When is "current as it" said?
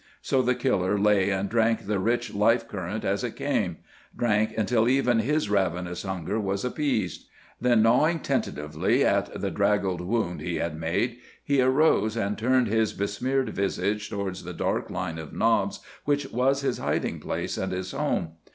2.67-3.35